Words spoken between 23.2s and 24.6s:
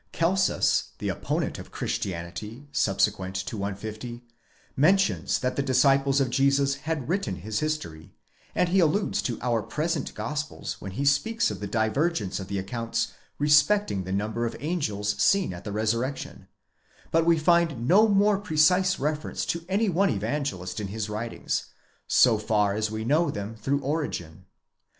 them through Origen.